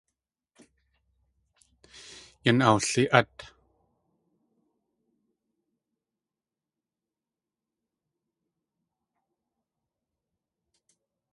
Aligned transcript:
Yan 2.45 2.59
awli.át. 2.67 3.37